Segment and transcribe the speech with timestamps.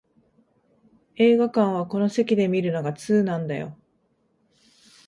[1.15, 3.77] 映画館はこの席で観るのが通なんだよ